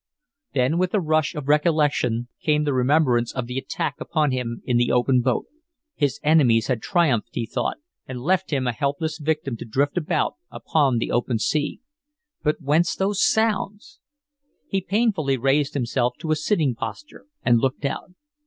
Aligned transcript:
Then 0.53 0.79
with 0.79 0.95
a 0.95 0.99
rush 0.99 1.35
of 1.35 1.47
recollection 1.47 2.27
came 2.41 2.63
the 2.63 2.73
remembrance 2.73 3.31
of 3.35 3.45
the 3.45 3.59
attack 3.59 3.97
upon 3.99 4.31
him 4.31 4.63
in 4.65 4.77
the 4.77 4.91
open 4.91 5.21
boat. 5.21 5.45
His 5.93 6.19
enemies 6.23 6.65
had 6.65 6.81
triumphed, 6.81 7.29
he 7.33 7.45
thought, 7.45 7.77
and 8.07 8.19
left 8.19 8.49
him 8.49 8.65
a 8.65 8.71
helpless 8.71 9.19
victim 9.19 9.57
to 9.57 9.65
drift 9.65 9.97
about 9.99 10.37
upon 10.49 10.97
the 10.97 11.11
open 11.11 11.37
sea. 11.37 11.81
But 12.41 12.55
whence 12.63 12.95
those 12.95 13.23
sounds? 13.23 13.99
He 14.67 14.81
painfully 14.81 15.37
raised 15.37 15.75
himself 15.75 16.15
to 16.21 16.31
a 16.31 16.35
sitting 16.35 16.73
posture 16.73 17.27
and 17.43 17.59
looked 17.59 17.85
out. 17.85 18.09